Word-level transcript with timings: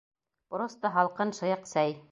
Просто 0.55 0.93
һалҡын, 0.97 1.37
шыйыҡ 1.43 1.71
сәй. 1.75 1.97